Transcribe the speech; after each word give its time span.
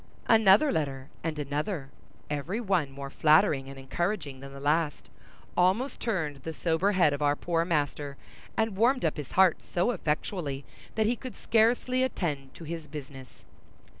Another 0.25 0.71
letter 0.71 1.09
and 1.23 1.37
another, 1.37 1.91
every 2.27 2.59
one 2.59 2.89
more 2.89 3.11
flattering 3.11 3.69
and 3.69 3.77
encouraging 3.77 4.39
than 4.39 4.51
the 4.51 4.59
last, 4.59 5.11
almost 5.55 5.99
turned 5.99 6.37
the 6.37 6.53
sober 6.53 6.93
head 6.93 7.13
of 7.13 7.21
our 7.21 7.35
poor 7.35 7.63
master, 7.65 8.17
and 8.57 8.75
warmed 8.75 9.05
up 9.05 9.17
his 9.17 9.33
heart 9.33 9.61
so 9.61 9.91
effectually 9.91 10.65
that 10.95 11.05
he 11.05 11.15
could 11.15 11.35
scarcely 11.37 12.01
attend 12.01 12.51
to 12.55 12.63
his 12.63 12.87
business. 12.87 13.43